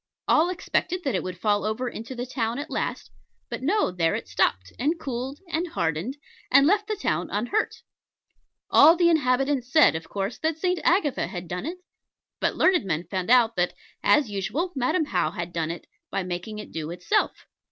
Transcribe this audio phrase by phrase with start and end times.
[0.27, 3.11] All expected that it would fall over into the town at last:
[3.51, 6.17] but no, there it stopped, and cooled, and hardened,
[6.49, 7.83] and left the town unhurt.
[8.71, 10.79] All the inhabitants said, of course, that St.
[10.83, 11.77] Agatha had done it:
[12.39, 16.57] but learned men found out that, as usual Madam How had done it, by making
[16.57, 17.45] it do itself.